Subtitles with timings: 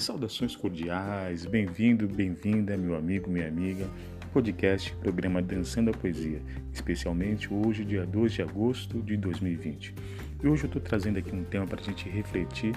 [0.00, 3.86] Saudações cordiais, bem-vindo, bem-vinda, meu amigo, minha amiga.
[4.32, 6.40] Podcast programa Dançando a Poesia,
[6.72, 9.94] especialmente hoje, dia 2 de agosto de 2020.
[10.42, 12.74] E hoje eu estou trazendo aqui um tema para a gente refletir.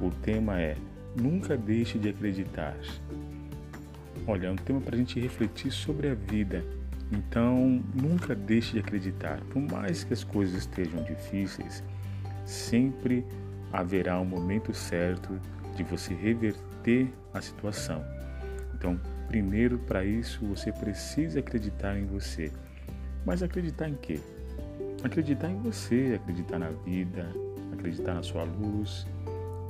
[0.00, 0.76] O tema é
[1.14, 2.76] Nunca deixe de acreditar.
[4.26, 6.64] Olha, é um tema para a gente refletir sobre a vida.
[7.12, 9.40] Então, nunca deixe de acreditar.
[9.42, 11.84] Por mais que as coisas estejam difíceis,
[12.44, 13.24] sempre
[13.72, 15.40] haverá um momento certo
[15.74, 18.04] de você reverter a situação.
[18.74, 22.52] Então, primeiro para isso você precisa acreditar em você.
[23.24, 24.20] Mas acreditar em quê?
[25.02, 27.28] Acreditar em você, acreditar na vida,
[27.72, 29.06] acreditar na sua luz,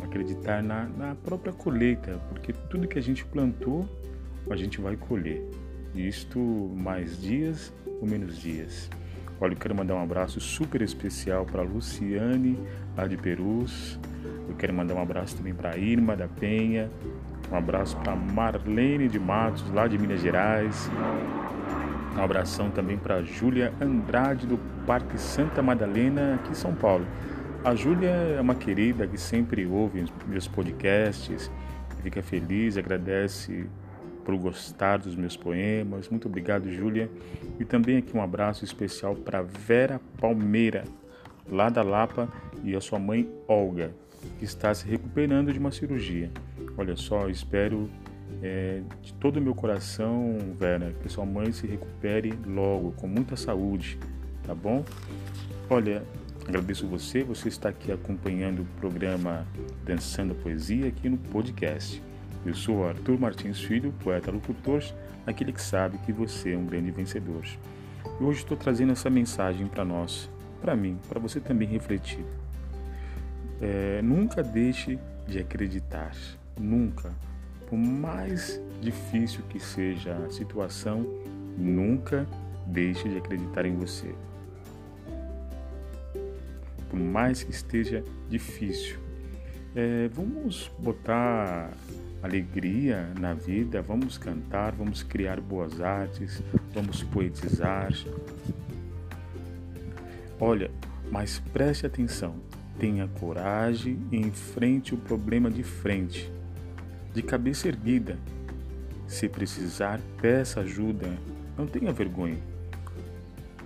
[0.02, 3.88] acreditar na, na própria colheita, porque tudo que a gente plantou,
[4.50, 5.42] a gente vai colher.
[5.94, 8.90] Isto mais dias ou menos dias.
[9.40, 12.58] Olha, eu quero mandar um abraço super especial para Luciane,
[12.96, 13.98] lá de Perus.
[14.48, 16.90] Eu quero mandar um abraço também para Irma da Penha.
[17.50, 20.90] Um abraço para Marlene de Matos, lá de Minas Gerais.
[22.16, 27.06] Um abração também para Júlia Andrade, do Parque Santa Madalena, aqui em São Paulo.
[27.64, 31.50] A Júlia é uma querida que sempre ouve meus podcasts,
[32.02, 33.66] fica feliz, agradece
[34.24, 36.08] por gostar dos meus poemas.
[36.08, 37.10] Muito obrigado, Júlia.
[37.58, 40.84] E também aqui um abraço especial para Vera Palmeira,
[41.50, 42.28] lá da Lapa,
[42.62, 43.94] e a sua mãe Olga,
[44.38, 46.30] que está se recuperando de uma cirurgia.
[46.76, 47.90] Olha só, espero
[48.42, 53.36] é, de todo o meu coração, Vera, que sua mãe se recupere logo, com muita
[53.36, 53.98] saúde,
[54.46, 54.84] tá bom?
[55.70, 56.02] Olha,
[56.46, 59.46] Agradeço você, você está aqui acompanhando o programa
[59.82, 62.02] Dançando Poesia aqui no podcast.
[62.44, 64.84] Eu sou Arthur Martins Filho, poeta locutor,
[65.26, 67.44] aquele que sabe que você é um grande vencedor.
[68.20, 70.30] E hoje estou trazendo essa mensagem para nós,
[70.60, 72.24] para mim, para você também refletir.
[73.60, 76.12] É, nunca deixe de acreditar,
[76.58, 77.12] nunca.
[77.68, 81.06] Por mais difícil que seja a situação,
[81.56, 82.26] nunca
[82.66, 84.14] deixe de acreditar em você
[86.94, 88.96] por mais que esteja difícil.
[89.74, 91.72] É, vamos botar
[92.22, 96.40] alegria na vida, vamos cantar, vamos criar boas artes,
[96.72, 97.92] vamos poetizar.
[100.38, 100.70] Olha,
[101.10, 102.36] mas preste atenção,
[102.78, 106.30] tenha coragem e enfrente o problema de frente,
[107.12, 108.18] de cabeça erguida.
[109.06, 111.08] Se precisar, peça ajuda,
[111.56, 112.38] não tenha vergonha.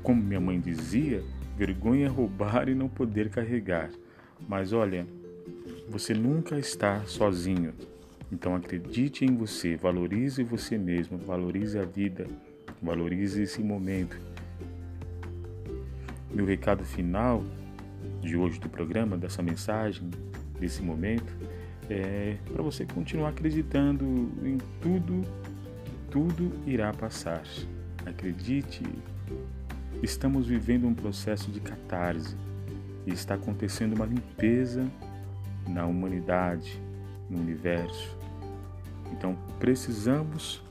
[0.02, 1.22] Como minha mãe dizia,
[1.58, 3.90] Vergonha é roubar e não poder carregar.
[4.48, 5.04] Mas olha,
[5.88, 7.74] você nunca está sozinho.
[8.30, 12.28] Então acredite em você, valorize você mesmo, valorize a vida,
[12.80, 14.16] valorize esse momento.
[16.32, 17.42] Meu recado final
[18.20, 20.10] de hoje do programa, dessa mensagem,
[20.58, 21.36] desse momento,
[21.88, 24.04] é para você continuar acreditando
[24.42, 25.22] em tudo,
[26.10, 27.42] tudo irá passar.
[28.04, 28.82] Acredite,
[30.02, 32.36] Estamos vivendo um processo de catarse
[33.04, 34.86] e está acontecendo uma limpeza
[35.66, 36.80] na humanidade,
[37.28, 38.16] no universo.
[39.12, 40.62] Então precisamos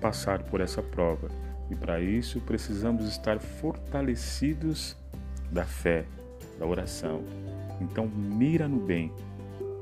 [0.00, 1.28] passar por essa prova
[1.70, 4.96] e para isso precisamos estar fortalecidos
[5.50, 6.04] da fé,
[6.62, 7.24] da oração.
[7.80, 9.12] Então mira no bem,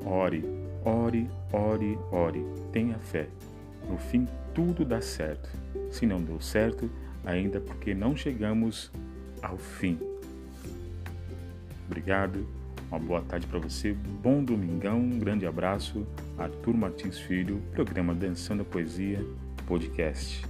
[0.03, 0.43] ore,
[0.83, 3.27] ore, ore, ore, tenha fé.
[3.87, 5.49] No fim tudo dá certo.
[5.91, 6.89] Se não deu certo,
[7.23, 8.91] ainda porque não chegamos
[9.41, 9.99] ao fim.
[11.85, 12.47] Obrigado,
[12.89, 16.07] uma boa tarde para você, bom domingão, um grande abraço.
[16.37, 19.23] Arthur Martins Filho, programa Dançando a Poesia,
[19.67, 20.43] podcast.